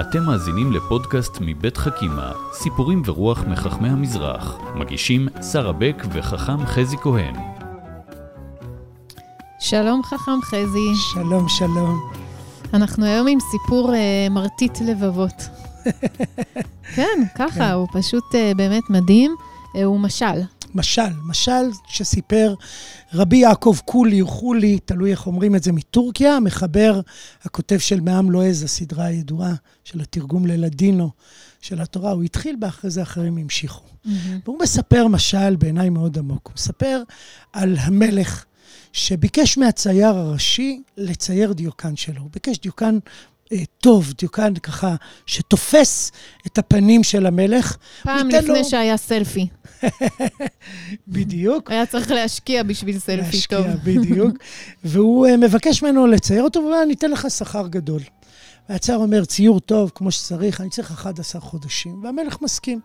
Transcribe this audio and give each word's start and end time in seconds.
אתם 0.00 0.22
מאזינים 0.22 0.72
לפודקאסט 0.72 1.38
מבית 1.40 1.76
חכימה, 1.76 2.32
סיפורים 2.52 3.02
ורוח 3.04 3.44
מחכמי 3.44 3.88
המזרח. 3.88 4.58
מגישים 4.74 5.28
שרה 5.52 5.72
בק 5.72 6.04
וחכם 6.12 6.66
חזי 6.66 6.96
כהן. 6.96 7.34
שלום 9.60 10.02
חכם 10.02 10.42
חזי. 10.42 10.94
שלום, 11.12 11.48
שלום. 11.48 12.10
אנחנו 12.74 13.04
היום 13.04 13.26
עם 13.28 13.38
סיפור 13.40 13.94
אה, 13.94 14.28
מרטיט 14.30 14.78
לבבות. 14.80 15.42
כן, 16.96 17.22
ככה, 17.34 17.50
כן. 17.50 17.70
הוא 17.72 17.88
פשוט 17.92 18.34
אה, 18.34 18.52
באמת 18.56 18.90
מדהים. 18.90 19.34
אה, 19.76 19.84
הוא 19.84 20.00
משל. 20.00 20.40
משל, 20.74 21.12
משל 21.26 21.70
שסיפר 21.88 22.54
רבי 23.14 23.36
יעקב 23.36 23.76
קולי 23.84 24.22
חולי, 24.22 24.78
תלוי 24.84 25.10
איך 25.10 25.26
אומרים 25.26 25.56
את 25.56 25.62
זה, 25.62 25.72
מטורקיה, 25.72 26.40
מחבר, 26.40 27.00
הכותב 27.42 27.78
של 27.78 28.00
מעם 28.00 28.30
לועז, 28.30 28.62
הסדרה 28.62 29.04
הידועה 29.04 29.54
של 29.84 30.00
התרגום 30.00 30.46
ללדינו 30.46 31.10
של 31.60 31.80
התורה. 31.80 32.10
הוא 32.10 32.22
התחיל 32.22 32.56
בה, 32.56 32.68
אחרי 32.68 32.90
זה 32.90 33.02
אחרים 33.02 33.36
המשיכו. 33.38 33.84
והוא 34.44 34.58
מספר 34.62 35.06
משל 35.06 35.56
בעיניי 35.56 35.90
מאוד 35.90 36.18
עמוק. 36.18 36.46
הוא 36.46 36.54
מספר 36.54 37.02
על 37.52 37.76
המלך 37.78 38.44
שביקש 38.92 39.58
מהצייר 39.58 40.08
הראשי 40.08 40.82
לצייר 40.96 41.52
דיוקן 41.52 41.96
שלו. 41.96 42.22
הוא 42.22 42.30
ביקש 42.32 42.58
דיוקן 42.58 42.98
טוב, 43.80 44.12
דיוקן 44.18 44.54
ככה, 44.54 44.94
שתופס 45.26 46.12
את 46.46 46.58
הפנים 46.58 47.02
של 47.04 47.26
המלך. 47.26 47.76
פעם 48.02 48.28
לפני 48.28 48.48
לו- 48.58 48.64
שהיה 48.64 48.96
סלפי. 48.96 49.48
בדיוק. 51.08 51.70
היה 51.70 51.86
צריך 51.86 52.10
להשקיע 52.10 52.62
בשביל 52.62 52.98
סלפי 52.98 53.36
להשקיע, 53.36 53.58
טוב. 53.58 53.66
בדיוק. 53.84 54.36
והוא 54.84 55.26
אה, 55.26 55.36
מבקש 55.36 55.82
ממנו 55.82 56.06
לצייר 56.06 56.42
אותו, 56.42 56.60
ואומר, 56.60 56.82
אני 56.82 56.94
אתן 56.94 57.10
לך 57.10 57.30
שכר 57.30 57.66
גדול. 57.68 58.00
והצייר 58.68 58.98
אומר, 58.98 59.24
ציור 59.24 59.60
טוב, 59.60 59.92
כמו 59.94 60.10
שצריך, 60.10 60.60
אני 60.60 60.70
צריך 60.70 60.90
11 60.90 61.40
חודשים. 61.40 62.04
והמלך 62.04 62.42
מסכים. 62.42 62.80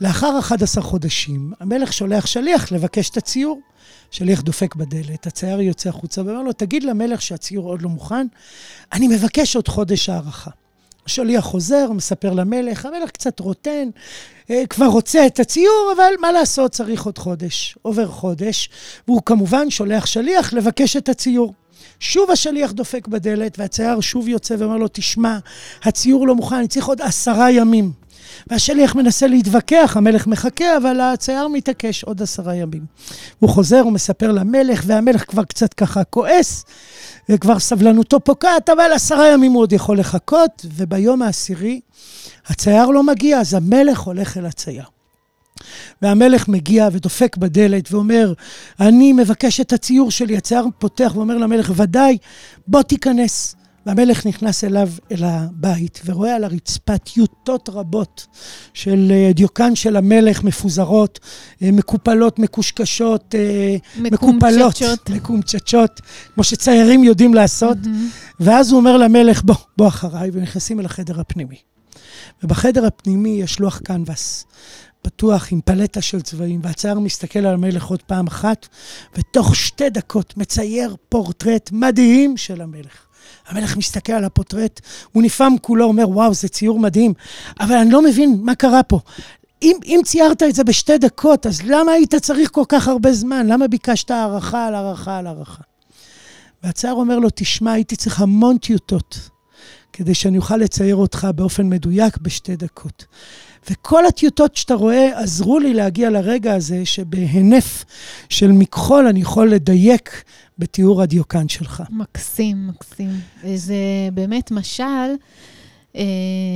לאחר 0.00 0.38
11 0.38 0.82
חודשים, 0.82 1.52
המלך 1.60 1.92
שולח 1.92 2.26
שליח 2.26 2.72
לבקש 2.72 3.10
את 3.10 3.16
הציור. 3.16 3.60
שליח 4.10 4.40
דופק 4.40 4.74
בדלת, 4.74 5.26
הצייר 5.26 5.60
יוצא 5.60 5.88
החוצה 5.88 6.22
ואומר 6.24 6.42
לו, 6.42 6.52
תגיד 6.52 6.84
למלך 6.84 7.22
שהציור 7.22 7.68
עוד 7.68 7.82
לא 7.82 7.88
מוכן, 7.88 8.26
אני 8.92 9.08
מבקש 9.08 9.56
עוד 9.56 9.68
חודש 9.68 10.08
הערכה. 10.08 10.50
השליח 11.06 11.44
חוזר, 11.44 11.92
מספר 11.92 12.32
למלך, 12.32 12.86
המלך 12.86 13.10
קצת 13.10 13.40
רוטן, 13.40 13.88
אה, 14.50 14.66
כבר 14.70 14.86
רוצה 14.86 15.26
את 15.26 15.40
הציור, 15.40 15.92
אבל 15.96 16.12
מה 16.20 16.32
לעשות, 16.32 16.72
צריך 16.72 17.04
עוד 17.04 17.18
חודש. 17.18 17.78
עובר 17.82 18.08
חודש, 18.08 18.70
והוא 19.08 19.22
כמובן 19.26 19.70
שולח 19.70 20.06
שליח 20.06 20.52
לבקש 20.52 20.96
את 20.96 21.08
הציור. 21.08 21.54
שוב 22.00 22.30
השליח 22.30 22.72
דופק 22.72 23.08
בדלת, 23.08 23.58
והצייר 23.58 24.00
שוב 24.00 24.28
יוצא 24.28 24.54
ואומר 24.58 24.76
לו, 24.76 24.86
תשמע, 24.92 25.38
הציור 25.82 26.26
לא 26.26 26.34
מוכן, 26.34 26.56
אני 26.56 26.68
צריך 26.68 26.86
עוד 26.86 27.00
עשרה 27.02 27.50
ימים. 27.50 27.92
והשליח 28.46 28.94
מנסה 28.94 29.26
להתווכח, 29.26 29.96
המלך 29.96 30.26
מחכה, 30.26 30.76
אבל 30.76 31.00
הצייר 31.00 31.48
מתעקש 31.48 32.04
עוד 32.04 32.22
עשרה 32.22 32.54
ימים. 32.54 32.84
הוא 33.38 33.50
חוזר, 33.50 33.80
הוא 33.80 33.92
מספר 33.92 34.32
למלך, 34.32 34.82
והמלך 34.86 35.24
כבר 35.30 35.44
קצת 35.44 35.74
ככה 35.74 36.04
כועס, 36.04 36.64
וכבר 37.28 37.58
סבלנותו 37.58 38.20
פוקעת, 38.20 38.68
אבל 38.68 38.92
עשרה 38.94 39.28
ימים 39.28 39.52
הוא 39.52 39.62
עוד 39.62 39.72
יכול 39.72 39.98
לחכות, 39.98 40.66
וביום 40.76 41.22
העשירי 41.22 41.80
הצייר 42.46 42.86
לא 42.86 43.02
מגיע, 43.02 43.38
אז 43.38 43.54
המלך 43.54 44.00
הולך 44.00 44.36
אל 44.36 44.46
הצייר. 44.46 44.84
והמלך 46.02 46.48
מגיע 46.48 46.88
ודופק 46.92 47.36
בדלת 47.36 47.92
ואומר, 47.92 48.32
אני 48.80 49.12
מבקש 49.12 49.60
את 49.60 49.72
הציור 49.72 50.10
שלי. 50.10 50.36
הצייר 50.36 50.64
פותח 50.78 51.12
ואומר 51.14 51.38
למלך, 51.38 51.72
ודאי, 51.76 52.18
בוא 52.66 52.82
תיכנס. 52.82 53.56
והמלך 53.86 54.26
נכנס 54.26 54.64
אליו, 54.64 54.88
אל 55.12 55.24
הבית, 55.24 56.00
ורואה 56.04 56.36
על 56.36 56.44
הרצפה 56.44 56.98
טיוטות 56.98 57.68
רבות 57.68 58.26
של 58.74 59.12
אה, 59.14 59.32
דיוקן 59.34 59.74
של 59.74 59.96
המלך 59.96 60.44
מפוזרות, 60.44 61.20
אה, 61.62 61.70
מקופלות, 61.72 62.38
מקושקשות, 62.38 63.34
אה, 63.34 63.76
מקופלות, 63.98 64.82
מקומצ'צ'ות. 65.10 66.00
כמו 66.34 66.44
שציירים 66.44 67.04
יודעים 67.04 67.34
לעשות. 67.34 67.78
מהמם. 67.84 68.08
ואז 68.40 68.70
הוא 68.70 68.80
אומר 68.80 68.96
למלך, 68.96 69.42
בוא, 69.42 69.54
בוא 69.76 69.88
אחריי, 69.88 70.30
ונכנסים 70.32 70.80
אל 70.80 70.84
החדר 70.84 71.20
הפנימי. 71.20 71.56
ובחדר 72.42 72.86
הפנימי 72.86 73.28
יש 73.28 73.60
לוח 73.60 73.78
קנבס, 73.78 74.46
פתוח 75.02 75.52
עם 75.52 75.60
פלטה 75.64 76.02
של 76.02 76.22
צבעים, 76.22 76.60
והצייר 76.62 76.98
מסתכל 76.98 77.38
על 77.38 77.54
המלך 77.54 77.84
עוד 77.84 78.02
פעם 78.02 78.26
אחת, 78.26 78.68
ותוך 79.18 79.56
שתי 79.56 79.90
דקות 79.90 80.36
מצייר 80.36 80.96
פורטרט 81.08 81.70
מדהים 81.72 82.36
של 82.36 82.60
המלך. 82.60 83.06
המלך 83.48 83.76
מסתכל 83.76 84.12
על 84.12 84.24
הפורטרט, 84.24 84.80
הוא 85.12 85.22
נפעם 85.22 85.58
כולו, 85.58 85.84
אומר, 85.84 86.08
וואו, 86.08 86.34
זה 86.34 86.48
ציור 86.48 86.78
מדהים, 86.78 87.12
אבל 87.60 87.74
אני 87.74 87.90
לא 87.90 88.02
מבין 88.02 88.38
מה 88.42 88.54
קרה 88.54 88.82
פה. 88.82 89.00
אם, 89.62 89.76
אם 89.84 90.00
ציירת 90.04 90.42
את 90.42 90.54
זה 90.54 90.64
בשתי 90.64 90.98
דקות, 90.98 91.46
אז 91.46 91.62
למה 91.62 91.92
היית 91.92 92.14
צריך 92.14 92.50
כל 92.52 92.64
כך 92.68 92.88
הרבה 92.88 93.12
זמן? 93.12 93.46
למה 93.46 93.68
ביקשת 93.68 94.10
הערכה 94.10 94.66
על 94.66 94.74
הערכה 94.74 95.18
על 95.18 95.26
הערכה? 95.26 95.62
והצייר 96.62 96.94
אומר 96.94 97.18
לו, 97.18 97.28
תשמע, 97.34 97.72
הייתי 97.72 97.96
צריך 97.96 98.20
המון 98.20 98.58
טיוטות 98.58 99.18
כדי 99.92 100.14
שאני 100.14 100.38
אוכל 100.38 100.56
לצייר 100.56 100.96
אותך 100.96 101.28
באופן 101.34 101.68
מדויק 101.68 102.18
בשתי 102.18 102.56
דקות. 102.56 103.04
וכל 103.70 104.06
הטיוטות 104.06 104.56
שאתה 104.56 104.74
רואה 104.74 105.20
עזרו 105.20 105.58
לי 105.58 105.74
להגיע 105.74 106.10
לרגע 106.10 106.54
הזה 106.54 106.84
שבהינף 106.84 107.84
של 108.28 108.52
מכחול 108.52 109.06
אני 109.06 109.20
יכול 109.20 109.50
לדייק 109.50 110.24
בתיאור 110.58 111.02
הדיוקן 111.02 111.48
שלך. 111.48 111.82
מקסים, 111.90 112.66
מקסים. 112.68 113.20
זה 113.54 113.74
באמת 114.12 114.50
משל 114.50 115.14
אה, 115.96 116.02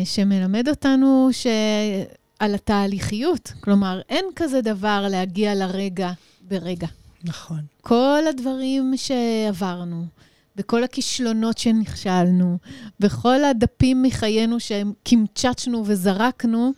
שמלמד 0.04 0.68
אותנו 0.68 1.28
ש... 1.32 1.46
על 2.38 2.54
התהליכיות. 2.54 3.52
כלומר, 3.60 4.00
אין 4.08 4.24
כזה 4.36 4.60
דבר 4.60 5.06
להגיע 5.10 5.54
לרגע 5.54 6.12
ברגע. 6.48 6.86
נכון. 7.24 7.60
כל 7.80 8.22
הדברים 8.28 8.92
שעברנו, 8.96 10.04
בכל 10.56 10.84
הכישלונות 10.84 11.58
שנכשלנו, 11.58 12.58
בכל 13.00 13.44
הדפים 13.44 14.02
מחיינו 14.02 14.60
שהם 14.60 14.92
קימצ'צ'נו 15.02 15.82
וזרקנו, 15.86 16.72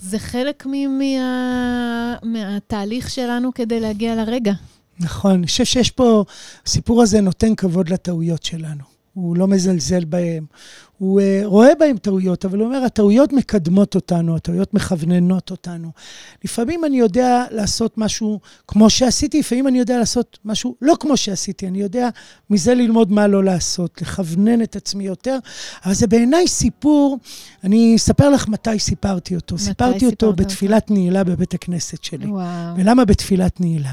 זה 0.00 0.18
חלק 0.18 0.66
מה... 0.66 2.16
מהתהליך 2.22 3.10
שלנו 3.10 3.54
כדי 3.54 3.80
להגיע 3.80 4.14
לרגע. 4.14 4.52
נכון. 5.00 5.30
אני 5.30 5.46
חושב 5.46 5.64
שיש 5.64 5.90
פה, 5.90 6.24
הסיפור 6.66 7.02
הזה 7.02 7.20
נותן 7.20 7.54
כבוד 7.54 7.88
לטעויות 7.88 8.42
שלנו. 8.42 8.82
הוא 9.14 9.36
לא 9.36 9.46
מזלזל 9.46 10.04
בהם. 10.04 10.46
הוא 10.98 11.20
uh, 11.20 11.46
רואה 11.46 11.74
בהם 11.78 11.96
טעויות, 11.96 12.44
אבל 12.44 12.58
הוא 12.58 12.66
אומר, 12.66 12.84
הטעויות 12.84 13.32
מקדמות 13.32 13.94
אותנו, 13.94 14.36
הטעויות 14.36 14.74
מכווננות 14.74 15.50
אותנו. 15.50 15.90
לפעמים 16.44 16.84
אני 16.84 16.98
יודע 16.98 17.44
לעשות 17.50 17.98
משהו 17.98 18.40
כמו 18.68 18.90
שעשיתי, 18.90 19.38
לפעמים 19.38 19.68
אני 19.68 19.78
יודע 19.78 19.98
לעשות 19.98 20.38
משהו 20.44 20.74
לא 20.82 20.96
כמו 21.00 21.16
שעשיתי. 21.16 21.66
אני 21.68 21.78
יודע 21.78 22.08
מזה 22.50 22.74
ללמוד 22.74 23.12
מה 23.12 23.26
לא 23.26 23.44
לעשות, 23.44 24.02
לכוונן 24.02 24.62
את 24.62 24.76
עצמי 24.76 25.04
יותר. 25.04 25.38
אבל 25.84 25.94
זה 25.94 26.06
בעיניי 26.06 26.48
סיפור, 26.48 27.18
אני 27.64 27.96
אספר 27.96 28.30
לך 28.30 28.48
מתי 28.48 28.78
סיפרתי 28.78 29.34
אותו. 29.34 29.54
מתי 29.54 29.64
סיפרתי 29.64 30.06
אותו? 30.06 30.32
בתפילת 30.32 30.90
נעילה 30.90 31.24
בבית 31.24 31.54
הכנסת 31.54 32.04
שלי. 32.04 32.26
וואו. 32.26 32.76
ולמה 32.76 33.04
בתפילת 33.04 33.60
נעילה? 33.60 33.92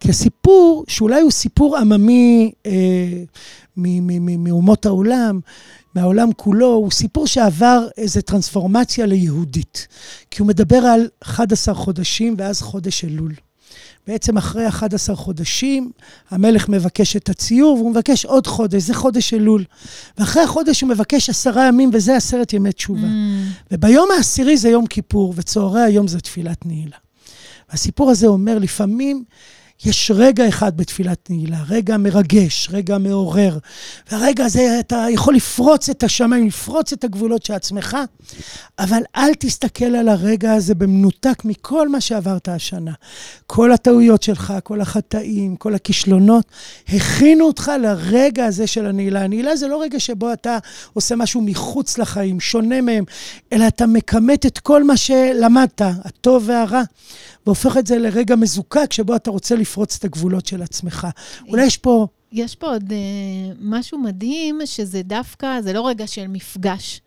כי 0.00 0.10
הסיפור, 0.10 0.84
שאולי 0.88 1.20
הוא 1.20 1.30
סיפור 1.30 1.76
עממי 1.76 2.52
אה, 2.66 2.72
מאומות 3.76 4.86
העולם, 4.86 5.40
מהעולם 5.94 6.32
כולו, 6.36 6.66
הוא 6.66 6.90
סיפור 6.90 7.26
שעבר 7.26 7.86
איזו 7.96 8.20
טרנספורמציה 8.20 9.06
ליהודית. 9.06 9.88
כי 10.30 10.42
הוא 10.42 10.48
מדבר 10.48 10.76
על 10.76 11.08
11 11.20 11.74
חודשים 11.74 12.34
ואז 12.38 12.62
חודש 12.62 13.04
אלול. 13.04 13.34
בעצם 14.06 14.36
אחרי 14.36 14.68
11 14.68 15.16
חודשים, 15.16 15.90
המלך 16.30 16.68
מבקש 16.68 17.16
את 17.16 17.28
הציור, 17.28 17.76
והוא 17.78 17.90
מבקש 17.90 18.24
עוד 18.24 18.46
חודש, 18.46 18.82
זה 18.82 18.94
חודש 18.94 19.34
אלול. 19.34 19.64
ואחרי 20.18 20.42
החודש 20.42 20.80
הוא 20.80 20.90
מבקש 20.90 21.30
עשרה 21.30 21.66
ימים, 21.68 21.90
וזה 21.92 22.16
עשרת 22.16 22.52
ימי 22.52 22.72
תשובה. 22.72 23.06
Mm, 23.06 23.70
וביום 23.70 24.08
העשירי 24.16 24.56
זה 24.56 24.68
יום 24.68 24.86
כיפור, 24.86 25.34
וצהרי 25.36 25.82
היום 25.82 26.08
זה 26.08 26.20
תפילת 26.20 26.66
נעילה. 26.66 26.96
והסיפור 27.70 28.10
הזה 28.10 28.26
אומר, 28.26 28.58
לפעמים 28.58 29.24
יש 29.84 30.10
רגע 30.14 30.48
אחד 30.48 30.76
בתפילת 30.76 31.30
נעילה, 31.30 31.58
רגע 31.68 31.96
מרגש, 31.96 32.68
רגע 32.72 32.98
מעורר. 32.98 33.58
והרגע 34.10 34.44
הזה 34.44 34.76
אתה 34.80 35.06
יכול 35.10 35.34
לפרוץ 35.34 35.88
את 35.88 36.02
השמיים, 36.02 36.46
לפרוץ 36.46 36.92
את 36.92 37.04
הגבולות 37.04 37.44
של 37.44 37.52
עצמך, 37.52 37.96
אבל 38.78 39.02
אל 39.16 39.34
תסתכל 39.34 39.84
על 39.84 40.08
הרגע 40.08 40.52
הזה 40.52 40.74
במנותק 40.74 41.44
מכל 41.44 41.88
מה 41.88 42.00
שעברת 42.00 42.48
השנה. 42.48 42.92
כל 43.46 43.72
הטעויות 43.72 44.22
שלך, 44.22 44.54
כל 44.64 44.80
החטאים, 44.80 45.56
כל 45.56 45.74
הכישלונות, 45.74 46.44
הכינו 46.88 47.46
אותך 47.46 47.72
לרגע 47.80 48.44
הזה 48.46 48.66
של 48.66 48.86
הנעילה. 48.86 49.22
הנעילה 49.22 49.56
זה 49.56 49.68
לא 49.68 49.82
רגע 49.82 50.00
שבו 50.00 50.32
אתה 50.32 50.58
עושה 50.92 51.16
משהו 51.16 51.40
מחוץ 51.40 51.98
לחיים, 51.98 52.40
שונה 52.40 52.80
מהם, 52.80 53.04
אלא 53.52 53.66
אתה 53.68 53.86
מכמת 53.86 54.46
את 54.46 54.58
כל 54.58 54.84
מה 54.84 54.96
שלמדת, 54.96 55.80
הטוב 55.80 56.44
והרע, 56.46 56.82
והופך 57.46 57.76
את 57.76 57.86
זה 57.86 57.98
לרגע 57.98 58.36
מזוקק 58.36 58.92
שבו 58.92 59.16
אתה 59.16 59.30
רוצה 59.30 59.54
לפרוץ 59.54 59.73
את 59.82 60.04
הגבולות 60.04 60.46
של 60.46 60.62
עצמך. 60.62 61.06
אולי 61.48 61.66
יש 61.66 61.76
פה 61.76 62.06
יש 62.34 62.54
פה 62.54 62.66
עוד 62.66 62.90
uh, 62.90 63.56
משהו 63.60 63.98
מדהים, 63.98 64.60
שזה 64.64 65.02
דווקא, 65.02 65.60
זה 65.60 65.72
לא 65.72 65.88
רגע 65.88 66.06
של 66.06 66.26
מפגש, 66.26 67.00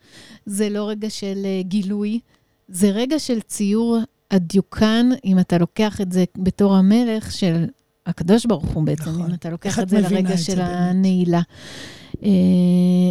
זה 0.46 0.68
לא 0.68 0.88
רגע 0.88 1.10
של 1.10 1.36
uh, 1.42 1.66
גילוי, 1.66 2.20
זה 2.68 2.90
רגע 2.90 3.18
של 3.18 3.40
ציור 3.40 3.98
הדיוקן, 4.30 5.08
אם 5.24 5.38
אתה 5.38 5.58
לוקח 5.58 6.00
את 6.00 6.12
זה 6.12 6.24
בתור 6.36 6.74
המלך 6.74 7.32
של 7.32 7.64
הקדוש 8.06 8.46
ברוך 8.46 8.64
הוא 8.64 8.84
בעצם, 8.84 9.10
נכון. 9.10 9.28
אם 9.28 9.34
אתה 9.34 9.50
לוקח 9.50 9.78
את 9.78 9.88
זה 9.88 10.00
לרגע 10.00 10.34
את 10.34 10.38
של 10.38 10.54
זה 10.54 10.64
הנעילה. 10.66 11.40
Uh, 12.12 12.18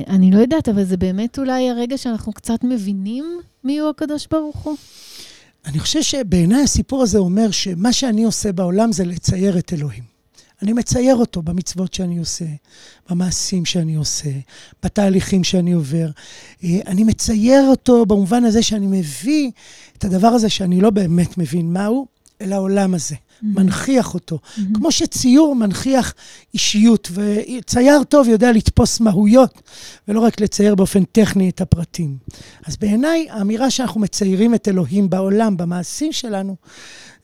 אני 0.07 0.31
לא 0.31 0.39
יודעת, 0.39 0.69
אבל 0.69 0.83
זה 0.83 0.98
באמת 0.98 1.39
אולי 1.39 1.69
הרגע 1.69 1.98
שאנחנו 1.98 2.33
קצת 2.33 2.63
מבינים 2.63 3.39
מי 3.63 3.80
הוא 3.80 3.89
הקדוש 3.89 4.27
ברוך 4.31 4.57
הוא. 4.57 4.75
אני 5.68 5.80
חושב 5.80 6.02
שבעיניי 6.02 6.64
הסיפור 6.64 7.04
הזה 7.04 7.18
אומר 7.18 7.52
שמה 7.52 7.94
שאני 7.94 8.24
עושה 8.24 8.52
בעולם 8.52 8.92
זה 8.92 9.06
לצייר 9.06 9.58
את 9.58 9.74
אלוהים. 9.74 10.04
אני 10.62 10.74
מצייר 10.74 11.16
אותו 11.16 11.42
במצוות 11.42 11.94
שאני 11.94 12.18
עושה, 12.18 12.46
במעשים 13.10 13.66
שאני 13.66 13.96
עושה, 13.96 14.30
בתהליכים 14.84 15.44
שאני 15.44 15.74
עובר. 15.74 16.10
אה, 16.64 16.80
אני 16.88 17.04
מצייר 17.04 17.68
אותו 17.69 18.06
במובן 18.06 18.44
הזה 18.44 18.64
שאני 18.64 18.88
מביא 18.88 19.52
את 19.98 20.06
הדבר 20.06 20.28
הזה 20.28 20.50
שאני 20.50 20.81
לא 20.81 20.90
באמת 20.90 21.38
מבין 21.38 21.74
מהו, 21.74 22.08
אל 22.42 22.54
העולם 22.54 22.94
הזה. 22.94 23.16
Mm-hmm. 23.16 23.45
מנכיח 23.45 24.13
אותו. 24.13 24.39
Mm-hmm. 24.44 24.62
כמו 24.74 24.92
שציור 24.92 25.56
מנכיח 25.56 26.13
אישיות, 26.54 27.12
וצייר 27.12 28.04
טוב 28.04 28.28
יודע 28.28 28.51
לתפוס 28.51 29.00
מהויות, 29.00 29.62
ולא 30.07 30.19
רק 30.19 30.42
לצייר 30.42 30.75
באופן 30.75 31.04
טכני 31.04 31.50
את 31.50 31.62
הפרטים. 31.62 32.18
אז 32.66 32.78
בעיניי, 32.78 33.28
האמירה 33.30 33.69
שאנחנו 33.69 34.01
מציירים 34.01 34.56
את 34.56 34.68
אלוהים 34.68 35.10
בעולם, 35.10 35.57
במעשים 35.57 36.12
שלנו, 36.12 36.56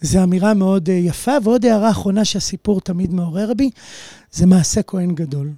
זו 0.02 0.24
אמירה 0.24 0.54
מאוד 0.54 0.90
אה, 0.90 0.96
יפה. 0.96 1.32
ועוד 1.44 1.66
הערה 1.66 1.90
אחרונה 1.90 2.26
שהסיפור 2.26 2.82
תמיד 2.82 3.14
מעורר 3.14 3.54
בי, 3.54 3.70
זה 4.32 4.46
מעשה 4.46 4.84
כהן 4.84 5.16
גדול. 5.16 5.52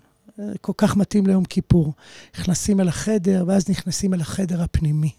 כל 0.61 0.73
כך 0.77 0.97
מתאים 0.97 1.27
ליום 1.27 1.45
כיפור. 1.45 1.93
נכנסים 2.39 2.79
אל 2.79 2.87
החדר, 2.87 3.43
ואז 3.47 3.69
נכנסים 3.69 4.13
אל 4.13 4.21
החדר 4.21 4.61
הפנימי. 4.61 5.11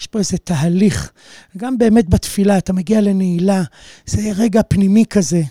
יש 0.00 0.06
פה 0.06 0.18
איזה 0.18 0.38
תהליך, 0.38 1.12
גם 1.56 1.78
באמת 1.78 2.08
בתפילה, 2.08 2.58
אתה 2.58 2.72
מגיע 2.72 3.00
לנעילה, 3.00 3.62
זה 4.06 4.32
רגע 4.36 4.60
פנימי 4.68 5.04
כזה, 5.10 5.42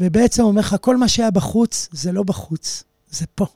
ובעצם 0.00 0.42
אומר 0.42 0.60
לך, 0.60 0.76
כל 0.80 0.96
מה 0.96 1.08
שהיה 1.08 1.30
בחוץ, 1.30 1.88
זה 1.92 2.12
לא 2.12 2.22
בחוץ, 2.22 2.84
זה 3.10 3.26
פה. 3.34 3.46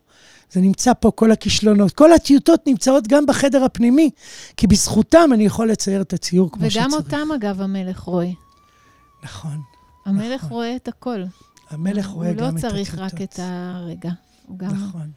זה 0.53 0.61
נמצא 0.61 0.93
פה, 1.01 1.11
כל 1.11 1.33
הכישלונות. 1.33 1.93
כל 1.93 2.13
הטיוטות 2.13 2.67
נמצאות 2.67 3.09
גם 3.09 3.27
בחדר 3.27 3.65
הפנימי, 3.65 4.11
כי 4.57 4.67
בזכותם 4.67 5.31
אני 5.35 5.45
יכול 5.45 5.71
לצייר 5.71 6.01
את 6.01 6.13
הציור 6.13 6.53
כמו 6.53 6.61
וגם 6.61 6.71
שצריך. 6.71 6.87
וגם 6.87 6.93
אותם, 6.93 7.33
אגב, 7.37 7.61
המלך 7.61 8.01
רואה. 8.01 8.31
נכון. 9.23 9.61
המלך 10.07 10.45
נכון. 10.45 10.51
רואה 10.57 10.77
את 10.77 10.89
הכל. 10.89 11.23
המלך 11.71 12.07
רואה 12.07 12.33
גם 12.33 12.39
לא 12.41 12.49
את 12.49 12.55
הטיוטות. 12.55 12.73
הוא 12.73 12.79
לא 12.79 12.79
צריך 12.79 12.99
רק 12.99 13.23
את 13.23 13.41
הרגע. 13.43 14.11
הוא 14.49 14.59
גם... 14.59 14.71
נכון. 14.71 15.11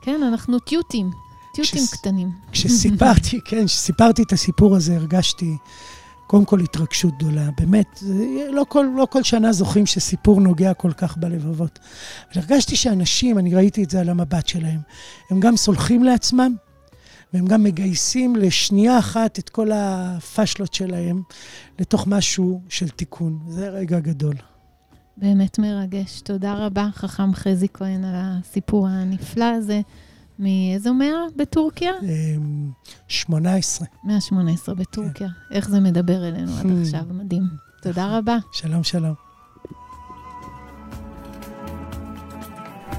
כן, 0.00 0.22
אנחנו 0.22 0.58
טיוטים. 0.58 1.10
טיוטים 1.54 1.82
כשס... 1.82 1.94
קטנים. 1.94 2.30
כשסיפרתי, 2.52 3.40
כן, 3.48 3.66
כשסיפרתי 3.66 4.22
את 4.22 4.32
הסיפור 4.32 4.76
הזה, 4.76 4.96
הרגשתי 4.96 5.56
קודם 6.26 6.44
כל 6.44 6.60
התרגשות 6.60 7.18
גדולה. 7.18 7.48
באמת, 7.60 8.02
לא 8.50 8.64
כל, 8.68 8.86
לא 8.96 9.06
כל 9.10 9.22
שנה 9.22 9.52
זוכים 9.52 9.86
שסיפור 9.86 10.40
נוגע 10.40 10.74
כל 10.74 10.92
כך 10.92 11.16
בלבבות. 11.16 11.78
אבל 12.32 12.42
הרגשתי 12.42 12.76
שאנשים, 12.76 13.38
אני 13.38 13.54
ראיתי 13.54 13.84
את 13.84 13.90
זה 13.90 14.00
על 14.00 14.08
המבט 14.08 14.46
שלהם, 14.46 14.80
הם 15.30 15.40
גם 15.40 15.56
סולחים 15.56 16.04
לעצמם, 16.04 16.54
והם 17.34 17.46
גם 17.46 17.62
מגייסים 17.62 18.36
לשנייה 18.36 18.98
אחת 18.98 19.38
את 19.38 19.48
כל 19.48 19.70
הפשלות 19.74 20.74
שלהם 20.74 21.22
לתוך 21.78 22.06
משהו 22.06 22.60
של 22.68 22.88
תיקון. 22.88 23.38
זה 23.48 23.68
רגע 23.68 24.00
גדול. 24.00 24.34
באמת 25.22 25.58
מרגש. 25.58 26.20
תודה 26.20 26.54
רבה, 26.54 26.88
חכם 26.94 27.34
חזי 27.34 27.66
כהן, 27.74 28.04
על 28.04 28.14
הסיפור 28.14 28.88
הנפלא 28.88 29.44
הזה. 29.44 29.80
מאיזו 30.38 30.94
מאה 30.94 31.08
בטורקיה? 31.36 31.92
18. 33.08 33.86
מאה 34.04 34.20
18 34.20 34.74
בטורקיה. 34.74 35.28
כן. 35.28 35.54
איך 35.54 35.68
זה 35.68 35.80
מדבר 35.80 36.28
אלינו 36.28 36.52
עד. 36.58 36.66
עכשיו, 36.82 37.00
מדהים. 37.10 37.42
תודה 37.82 38.18
רבה. 38.18 38.36
שלום, 38.52 38.84
שלום. 38.84 39.14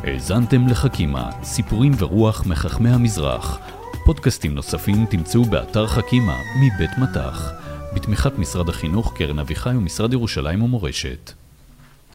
האזנתם 0.03 0.67
לחכימה, 0.67 1.29
סיפורים 1.43 1.91
ורוח 1.97 2.45
מחכמי 2.45 2.89
המזרח. 2.89 3.59
פודקאסטים 4.05 4.55
נוספים 4.55 5.05
תמצאו 5.05 5.43
באתר 5.45 5.87
חכימה 5.87 6.37
מבית 6.61 6.97
מטח, 6.97 7.51
בתמיכת 7.95 8.37
משרד 8.37 8.69
החינוך, 8.69 9.13
קרן 9.17 9.39
אביחי 9.39 9.75
ומשרד 9.75 10.13
ירושלים 10.13 10.61
ומורשת. 10.61 11.42